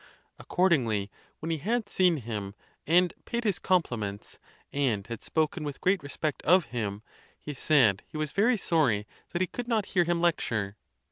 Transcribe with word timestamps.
Accordingly, 0.39 1.11
when 1.41 1.51
he 1.51 1.59
had 1.59 1.87
seen 1.87 2.17
him, 2.17 2.55
and 2.87 3.13
paid 3.25 3.43
his 3.43 3.59
compliments, 3.59 4.39
and 4.73 5.05
had 5.05 5.21
spoken 5.21 5.63
with 5.63 5.79
great 5.79 6.01
respect 6.01 6.41
of 6.41 6.65
him, 6.73 7.03
he 7.39 7.53
said 7.53 8.01
he 8.07 8.17
was 8.17 8.31
very 8.31 8.57
sorry 8.57 9.05
that 9.31 9.41
he 9.41 9.47
could 9.47 9.67
not 9.67 9.85
hear 9.93 10.03
him 10.05 10.19
lecture. 10.19 10.75